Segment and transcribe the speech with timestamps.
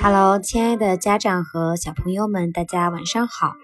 [0.00, 3.54] Hello，亲爱的家长和小朋友们，大家晚上好！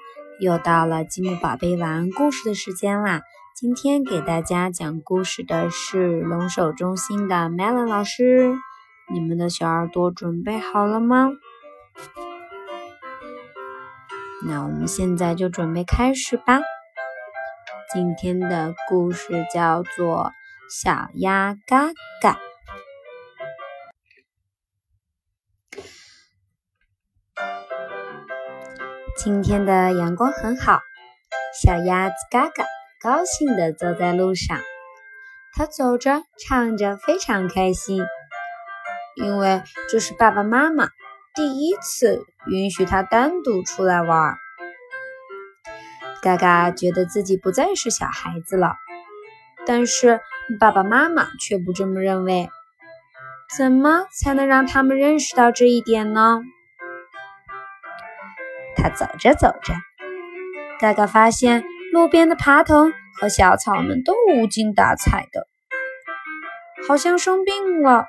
[0.40, 3.22] 又到了积木宝贝晚安故事的时间啦。
[3.54, 8.54] 今天给大家讲故事的是龙首中心的 Melon 老师。
[9.12, 11.30] 你们的小耳朵准备好了吗？
[14.44, 16.60] 那我们现在就准备开始吧。
[17.92, 20.32] 今天的故事叫做
[20.82, 21.88] 《小鸭嘎
[22.20, 22.32] 嘎》。
[29.24, 30.80] 今天的阳光很好，
[31.62, 32.64] 小鸭子嘎嘎
[33.00, 34.58] 高兴地走在路上。
[35.54, 38.02] 它走着，唱着，非常开心，
[39.14, 40.88] 因为这是爸爸妈妈
[41.36, 44.34] 第一次允许它单独出来玩。
[46.20, 48.74] 嘎嘎觉得自己不再是小孩子了，
[49.64, 50.20] 但是
[50.58, 52.50] 爸爸妈妈却不这么认为。
[53.56, 56.40] 怎么才能让他们认识到这一点呢？
[58.82, 59.74] 他走着走着，
[60.80, 65.46] 嘎嘎发现路边的爬藤和小草们都无精打采的，
[66.88, 68.06] 好像生病了。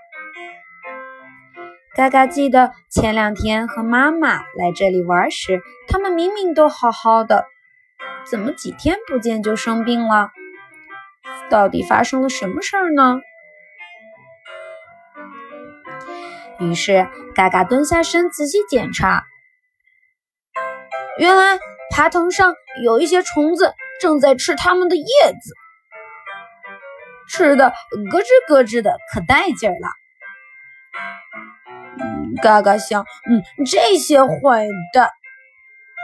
[1.96, 7.46] 嘎嘎记得前两天和妈妈来这里玩时，他们明明都好好的，
[8.26, 10.32] 怎么几天不见就生病了？
[11.52, 13.20] 到底发生了什么事儿呢？
[16.60, 19.26] 于是嘎嘎蹲下身仔细检查。
[21.20, 21.60] 原来
[21.92, 25.54] 爬藤上有一些虫子正在吃它们的叶子，
[27.30, 29.88] 吃的咯吱咯吱的，可带劲儿了。
[32.42, 35.10] 嘎嘎想，嗯，这些坏蛋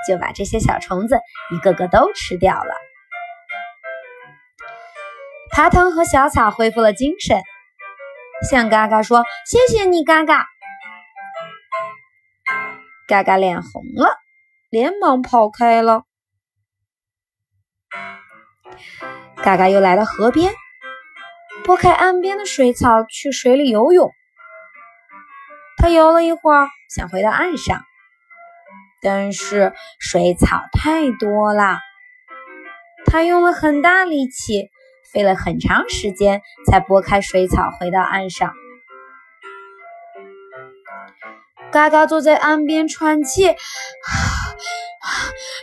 [0.08, 1.20] 就把这些小虫子
[1.52, 2.76] 一个个都吃掉了。
[5.52, 7.42] 爬藤和小草恢复了精神，
[8.48, 10.46] 向嘎嘎说：“谢谢你，嘎嘎。”
[13.10, 14.16] 嘎嘎脸红了。
[14.70, 16.04] 连忙跑开了。
[19.38, 20.54] 嘎嘎又来到河边，
[21.64, 24.12] 拨开岸边的水草，去水里游泳。
[25.78, 27.82] 他游了一会儿，想回到岸上，
[29.02, 31.80] 但是水草太多了，
[33.06, 34.70] 他用了很大力气，
[35.12, 38.54] 费了很长时间，才拨开水草回到岸上。
[41.72, 43.56] 嘎嘎坐在岸边喘气。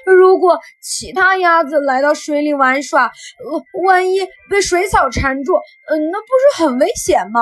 [0.05, 5.55] 如果其他鸭子来到水里玩耍，呃，万一被水草缠住，
[5.89, 7.41] 嗯，那不是很危险吗？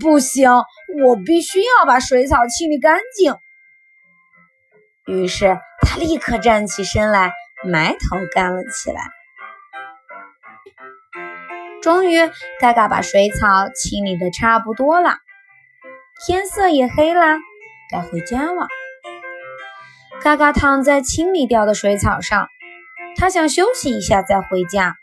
[0.00, 0.50] 不行，
[1.04, 3.34] 我必须要把水草清理干净。
[5.06, 7.32] 于是他立刻站起身来，
[7.64, 9.00] 埋头干了起来。
[11.82, 12.30] 终于，
[12.60, 15.16] 嘎嘎把水草清理的差不多了，
[16.26, 17.38] 天色也黑了，
[17.90, 18.66] 该回家了。
[20.22, 22.48] 嘎嘎躺在清理掉的水草上，
[23.16, 24.96] 他想休息一下再回家，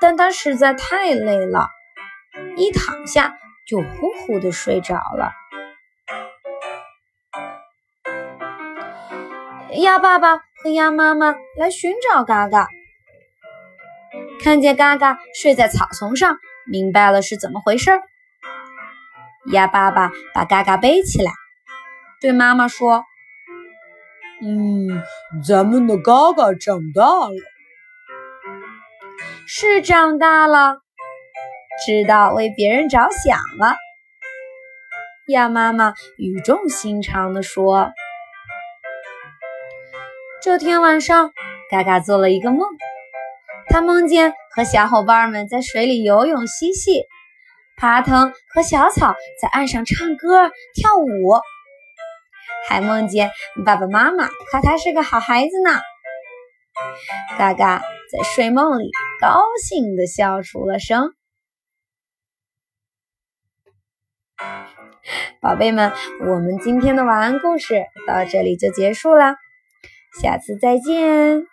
[0.00, 1.68] 但他实在太累了，
[2.56, 3.36] 一躺下
[3.66, 5.32] 就呼呼的睡着了。
[9.72, 12.68] 鸭爸爸和鸭妈妈来寻找嘎嘎，
[14.40, 17.90] 看见嘎嘎睡在草丛上，明白了是怎么回事。
[19.52, 21.32] 鸭爸爸把嘎嘎背起来，
[22.24, 23.04] 对妈妈说。
[24.40, 25.02] 嗯，
[25.46, 27.34] 咱们的嘎嘎长大了，
[29.46, 30.78] 是长大了，
[31.86, 33.76] 知道为别人着想了。
[35.26, 37.90] 鸭妈妈语重心长地说
[40.40, 41.30] ：“这天晚上，
[41.70, 42.66] 嘎嘎做了一个梦，
[43.68, 47.04] 他梦见和小伙伴们在水里游泳嬉戏，
[47.76, 51.38] 爬藤和小草在岸上唱歌跳舞。”
[52.68, 53.30] 还梦见
[53.64, 55.80] 爸爸妈妈夸他是个好孩子呢。
[57.38, 57.80] 嘎嘎
[58.10, 61.14] 在睡梦里高兴地笑出了声。
[65.40, 69.36] 宝贝们，我们今天的晚安故事到这里就结束了，
[70.20, 71.46] 下次再见。